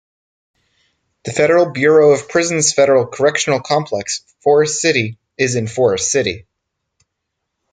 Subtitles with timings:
[1.25, 6.47] The Federal Bureau of Prisons Federal Correctional Complex, Forrest City is in Forrest City.